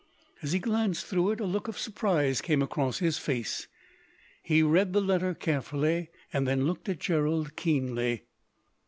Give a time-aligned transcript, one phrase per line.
[0.41, 4.63] As he glanced through it, a look of surprise came across his face, and he
[4.63, 8.23] read the letter carefully, and then looked at Gerald keenly.